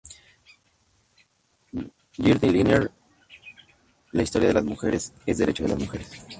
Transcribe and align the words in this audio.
Gerda 2.17 2.47
Lerner, 2.47 2.89
"La 4.13 4.23
historia 4.23 4.47
de 4.47 4.55
las 4.55 4.63
mujeres 4.65 5.13
es 5.27 5.37
derecho 5.37 5.61
de 5.61 5.69
las 5.69 5.77
mujeres". 5.79 6.09